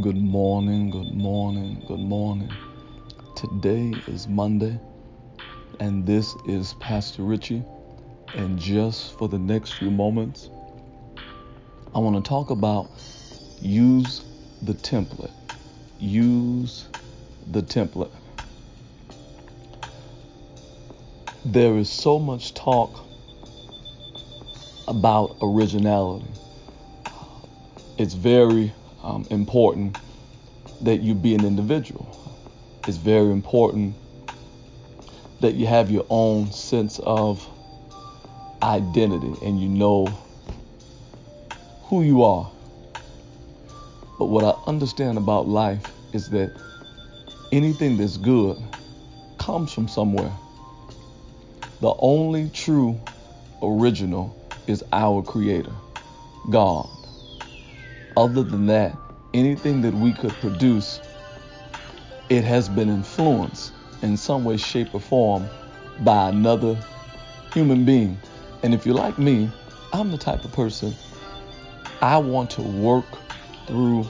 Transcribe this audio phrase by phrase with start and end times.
[0.00, 2.56] Good morning, good morning, good morning.
[3.36, 4.80] Today is Monday,
[5.80, 7.62] and this is Pastor Richie.
[8.32, 10.48] And just for the next few moments,
[11.94, 12.90] I want to talk about
[13.60, 14.22] use
[14.62, 15.32] the template.
[15.98, 16.88] Use
[17.50, 18.12] the template.
[21.44, 23.04] There is so much talk
[24.88, 26.32] about originality.
[27.98, 28.72] It's very
[29.02, 29.94] um, important
[30.82, 32.06] that you be an individual.
[32.86, 33.96] It's very important
[35.40, 37.46] that you have your own sense of
[38.62, 40.18] identity and you know
[41.84, 42.50] who you are.
[44.18, 46.52] But what I understand about life is that
[47.52, 48.56] anything that's good
[49.38, 50.32] comes from somewhere.
[51.80, 53.00] The only true
[53.62, 54.36] original
[54.68, 55.74] is our Creator,
[56.50, 56.88] God.
[58.16, 58.96] Other than that,
[59.32, 61.00] anything that we could produce,
[62.28, 63.72] it has been influenced
[64.02, 65.48] in some way, shape, or form
[66.00, 66.78] by another
[67.54, 68.18] human being.
[68.62, 69.50] And if you're like me,
[69.92, 70.94] I'm the type of person
[72.00, 73.04] I want to work
[73.66, 74.06] through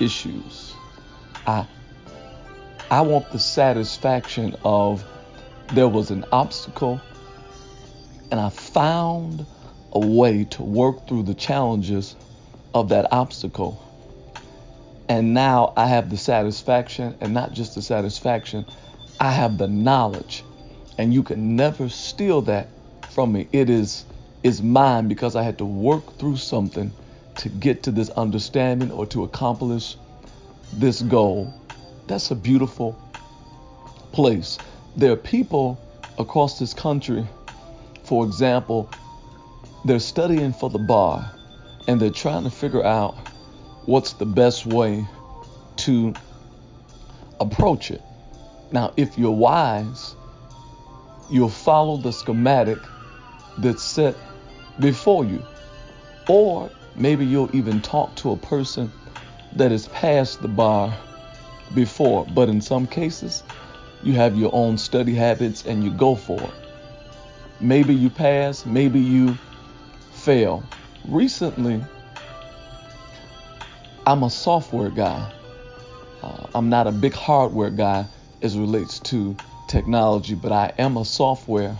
[0.00, 0.72] issues.
[1.46, 1.66] I
[2.90, 5.04] I want the satisfaction of
[5.74, 7.00] there was an obstacle
[8.30, 9.44] and I found
[9.92, 12.16] a way to work through the challenges
[12.74, 13.82] of that obstacle.
[15.08, 18.66] And now I have the satisfaction, and not just the satisfaction,
[19.18, 20.44] I have the knowledge.
[20.98, 22.68] And you can never steal that
[23.10, 23.48] from me.
[23.52, 24.04] It is
[24.44, 26.92] is mine because I had to work through something
[27.38, 29.96] to get to this understanding or to accomplish
[30.72, 31.52] this goal.
[32.06, 32.96] That's a beautiful
[34.12, 34.58] place.
[34.96, 35.80] There are people
[36.18, 37.26] across this country,
[38.04, 38.88] for example,
[39.84, 41.37] they're studying for the bar
[41.88, 43.16] and they're trying to figure out
[43.86, 45.04] what's the best way
[45.76, 46.14] to
[47.40, 48.02] approach it.
[48.70, 50.14] Now, if you're wise,
[51.30, 52.78] you'll follow the schematic
[53.56, 54.14] that's set
[54.78, 55.42] before you.
[56.28, 58.92] Or maybe you'll even talk to a person
[59.56, 60.94] that has passed the bar
[61.74, 62.26] before.
[62.26, 63.42] But in some cases,
[64.02, 66.54] you have your own study habits and you go for it.
[67.60, 69.38] Maybe you pass, maybe you
[70.12, 70.62] fail.
[71.06, 71.82] Recently,
[74.06, 75.32] I'm a software guy.
[76.22, 78.06] Uh, I'm not a big hardware guy
[78.42, 79.36] as relates to
[79.68, 81.76] technology, but I am a software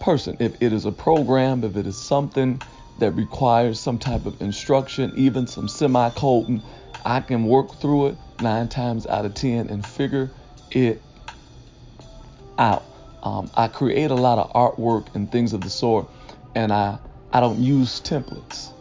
[0.00, 0.36] person.
[0.40, 2.60] If it is a program, if it is something
[2.98, 6.62] that requires some type of instruction, even some semi-coding,
[7.04, 10.30] I can work through it nine times out of ten and figure
[10.70, 11.02] it
[12.58, 12.84] out.
[13.22, 16.08] Um, I create a lot of artwork and things of the sort,
[16.54, 16.98] and I
[17.32, 18.72] I don't use templates.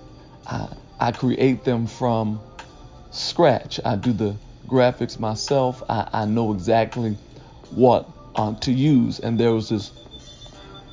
[0.46, 0.68] I,
[1.00, 2.42] I create them from
[3.12, 3.80] scratch.
[3.86, 4.36] I do the
[4.68, 5.84] graphics myself.
[5.90, 7.18] I, I know exactly
[7.72, 9.20] what uh, to use.
[9.20, 9.92] And there was this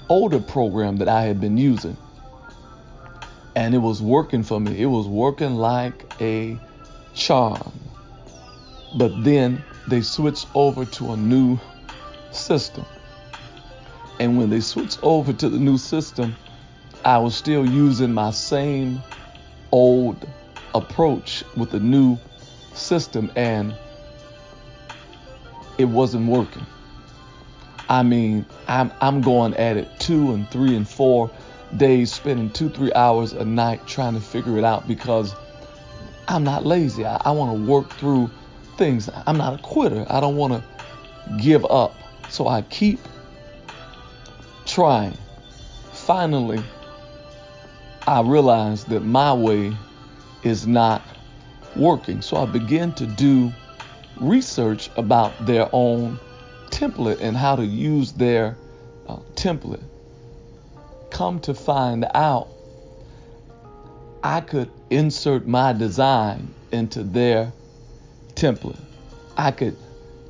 [0.09, 1.97] older program that I had been using,
[3.57, 4.81] and it was working for me.
[4.81, 6.59] It was working like a
[7.15, 7.73] charm.
[8.97, 11.59] But then they switched over to a new
[12.31, 12.87] system.
[14.21, 16.37] And when they switched over to the new system,
[17.05, 19.03] I was still using my same
[19.73, 20.27] old
[20.75, 22.19] approach with the new
[22.75, 23.75] system and
[25.79, 26.67] it wasn't working.
[27.89, 31.31] I mean, I'm I'm going at it two and three and four
[31.77, 35.35] days, spending two, three hours a night trying to figure it out because
[36.27, 37.07] I'm not lazy.
[37.07, 38.31] I, I want to work through
[38.77, 39.09] things.
[39.27, 40.05] I'm not a quitter.
[40.11, 41.95] I don't want to give up.
[42.29, 43.01] So I keep
[44.67, 45.17] trying.
[45.93, 46.63] Finally,
[48.09, 49.77] I realized that my way
[50.43, 51.03] is not
[51.77, 52.23] working.
[52.23, 53.53] So I began to do
[54.19, 56.19] research about their own
[56.71, 58.57] template and how to use their
[59.07, 59.83] uh, template.
[61.11, 62.49] Come to find out,
[64.23, 67.53] I could insert my design into their
[68.35, 68.81] template.
[69.37, 69.77] I could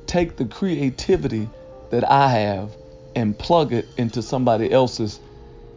[0.05, 1.47] take the creativity
[1.91, 2.75] that I have
[3.15, 5.21] and plug it into somebody else's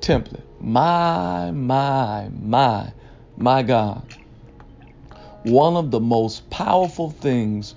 [0.02, 0.43] template.
[0.60, 2.93] My, my, my,
[3.37, 4.06] my God.
[5.44, 7.75] One of the most powerful things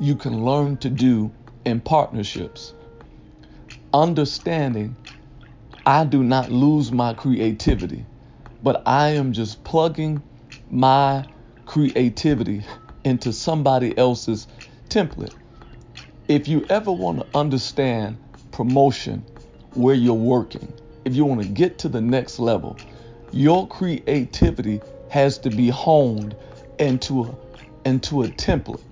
[0.00, 1.32] you can learn to do
[1.64, 2.74] in partnerships.
[3.94, 4.96] Understanding
[5.86, 8.06] I do not lose my creativity,
[8.62, 10.22] but I am just plugging
[10.70, 11.26] my
[11.66, 12.64] creativity
[13.04, 14.48] into somebody else's
[14.88, 15.34] template.
[16.28, 18.18] If you ever want to understand
[18.52, 19.26] promotion
[19.74, 20.72] where you're working,
[21.04, 22.78] if you want to get to the next level,
[23.32, 24.80] your creativity
[25.10, 26.36] has to be honed
[26.78, 27.38] into a,
[27.88, 28.82] into a template.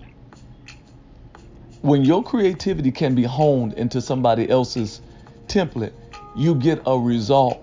[1.83, 5.01] When your creativity can be honed into somebody else's
[5.49, 5.95] template,
[6.37, 7.61] you get a result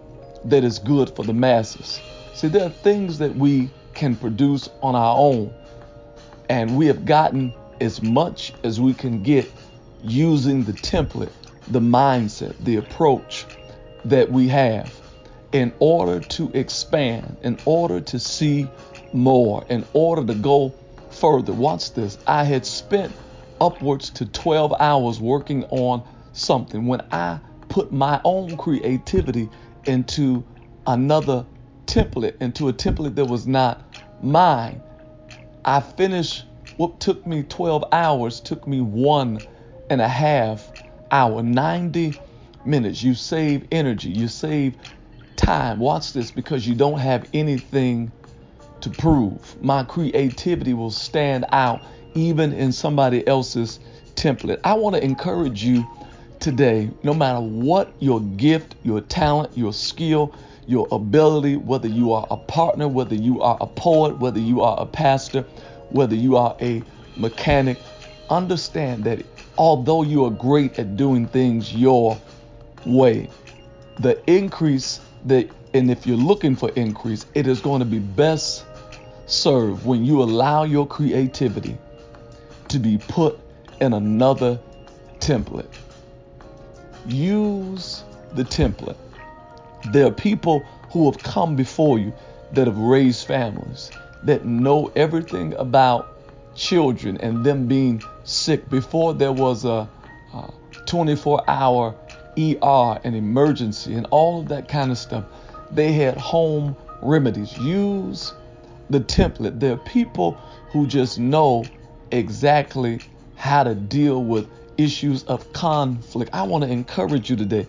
[0.50, 2.02] that is good for the masses.
[2.34, 5.54] See, there are things that we can produce on our own,
[6.50, 9.54] and we have gotten as much as we can get
[10.02, 11.34] using the template,
[11.68, 13.48] the mindset, the approach
[14.06, 14.92] that we have
[15.52, 18.68] in order to expand, in order to see
[19.14, 20.74] more, in order to go
[21.12, 21.54] further.
[21.54, 22.18] Watch this.
[22.28, 23.16] I had spent
[23.60, 26.04] upwards to 12 hours working on
[26.34, 29.50] something when I put my own creativity
[29.86, 30.44] into
[30.86, 31.46] another
[31.86, 33.84] template, into a template that was not
[34.22, 34.82] mine.
[35.66, 36.46] I finished
[36.78, 39.46] what took me 12 hours, took me one
[39.90, 40.72] and a half
[41.12, 42.16] hour, 90
[42.66, 43.04] minutes.
[43.04, 44.76] You save energy, you save
[45.36, 45.80] time.
[45.80, 48.12] Watch this because you don't have anything
[48.82, 49.62] to prove.
[49.62, 51.84] My creativity will stand out
[52.14, 53.80] even in somebody else's
[54.16, 54.60] template.
[54.64, 55.86] I want to encourage you
[56.40, 60.34] today, no matter what your gift, your talent, your skill,
[60.68, 64.80] your ability, whether you are a partner, whether you are a poet, whether you are
[64.80, 65.42] a pastor,
[65.90, 66.84] whether you are a
[67.18, 67.80] mechanic,
[68.30, 69.26] understand that
[69.58, 72.22] although you are great at doing things your
[72.86, 73.30] way,
[74.00, 78.66] the increase that, and if you're looking for increase, it is going to be best
[79.26, 81.78] served when you allow your creativity
[82.70, 83.40] to be put
[83.82, 84.60] in another
[85.20, 85.70] template.
[87.08, 88.04] Use
[88.34, 88.98] the template.
[89.92, 90.60] There are people
[90.92, 92.14] who have come before you
[92.54, 93.92] that have raised families,
[94.24, 96.16] that know everything about
[96.56, 98.70] children and them being sick.
[98.70, 99.88] Before there was a
[100.86, 101.96] 24 hour
[102.38, 105.26] ER and emergency and all of that kind of stuff,
[105.72, 107.58] they had home remedies.
[107.58, 108.34] Use
[108.90, 109.60] the template.
[109.60, 110.34] There are people
[110.72, 111.66] who just know
[112.12, 113.02] exactly
[113.36, 114.48] how to deal with
[114.78, 116.32] issues of conflict.
[116.34, 117.68] I want to encourage you today.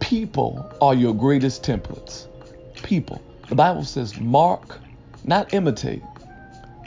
[0.00, 2.26] People are your greatest templates.
[2.82, 3.22] People.
[3.48, 4.78] The Bible says, mark,
[5.24, 6.02] not imitate,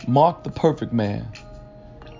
[0.07, 1.27] mark the perfect man.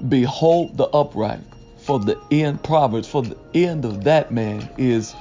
[0.09, 1.39] Behold the upright.
[1.81, 5.15] For the end, Proverbs, for the end of that man is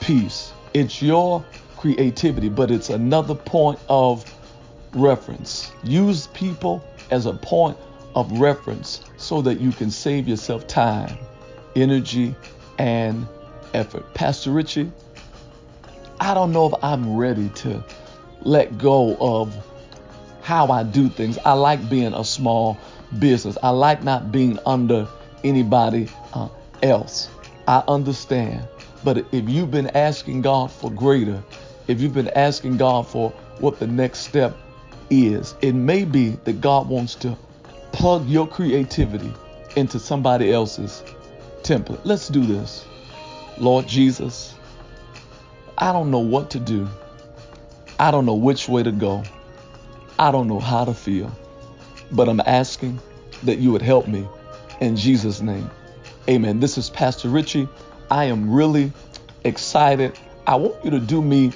[0.00, 0.52] peace.
[0.74, 1.44] It's your
[1.76, 4.24] creativity, but it's another point of
[4.94, 5.70] reference.
[5.84, 7.76] Use people as a point
[8.14, 11.16] of reference so that you can save yourself time,
[11.76, 12.34] energy,
[12.78, 13.26] and
[13.72, 14.12] effort.
[14.12, 14.90] Pastor Richie,
[16.20, 17.82] I don't know if I'm ready to
[18.42, 19.54] let go of
[20.42, 21.38] how I do things.
[21.44, 22.76] I like being a small
[23.18, 23.56] business.
[23.62, 25.06] I like not being under
[25.44, 26.48] anybody uh,
[26.82, 27.30] else.
[27.66, 28.66] I understand.
[29.04, 31.42] But if you've been asking God for greater,
[31.88, 34.56] if you've been asking God for what the next step
[35.10, 37.36] is, it may be that God wants to
[37.92, 39.32] plug your creativity
[39.76, 41.02] into somebody else's
[41.62, 42.00] template.
[42.04, 42.84] Let's do this.
[43.58, 44.54] Lord Jesus,
[45.76, 46.88] I don't know what to do.
[47.98, 49.24] I don't know which way to go.
[50.18, 51.30] I don't know how to feel.
[52.10, 53.00] But I'm asking
[53.44, 54.26] that you would help me
[54.82, 55.70] in Jesus' name.
[56.28, 56.58] Amen.
[56.58, 57.68] This is Pastor Richie.
[58.10, 58.92] I am really
[59.44, 60.18] excited.
[60.44, 61.52] I want you to do me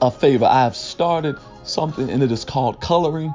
[0.00, 0.46] a favor.
[0.46, 3.34] I have started something and it is called Coloring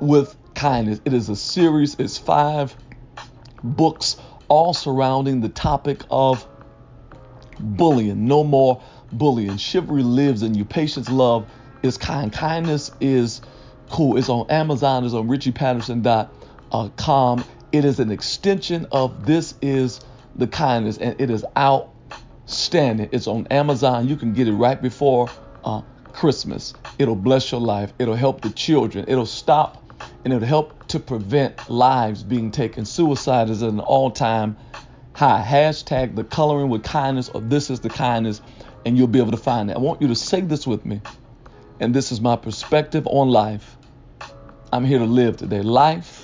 [0.00, 1.00] with Kindness.
[1.06, 2.76] It is a series, it's five
[3.62, 4.18] books,
[4.48, 6.46] all surrounding the topic of
[7.58, 8.26] bullying.
[8.26, 9.56] No more bullying.
[9.56, 10.66] Chivalry lives in you.
[10.66, 11.50] Patience, love
[11.82, 12.30] is kind.
[12.30, 13.40] Kindness is
[13.88, 14.18] cool.
[14.18, 17.44] It's on Amazon, it's on richiepatterson.com.
[17.72, 20.02] It is an extension of This is
[20.36, 23.08] the Kindness, and it is outstanding.
[23.12, 24.08] It's on Amazon.
[24.08, 25.30] You can get it right before
[25.64, 25.80] uh,
[26.12, 26.74] Christmas.
[26.98, 27.94] It'll bless your life.
[27.98, 29.06] It'll help the children.
[29.08, 29.78] It'll stop
[30.22, 32.84] and it'll help to prevent lives being taken.
[32.84, 34.58] Suicide is at an all time
[35.14, 35.42] high.
[35.42, 38.42] Hashtag the coloring with kindness or this is the kindness,
[38.84, 39.76] and you'll be able to find it.
[39.76, 41.00] I want you to say this with me.
[41.80, 43.78] And this is my perspective on life.
[44.70, 45.62] I'm here to live today.
[45.62, 46.21] Life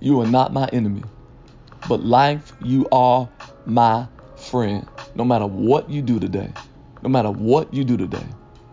[0.00, 1.02] you are not my enemy.
[1.88, 3.28] But life, you are
[3.66, 4.86] my friend.
[5.14, 6.52] No matter what you do today,
[7.02, 8.24] no matter what you do today,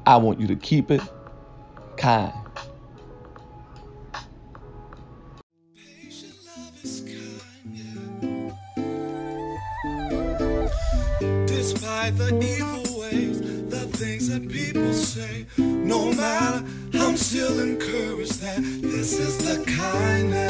[0.06, 1.02] I want you to keep it
[1.98, 2.34] kind.
[11.46, 18.60] Despite the evil ways, the things that people say, no matter, I'm still encouraged that
[18.82, 20.47] this is the kindness.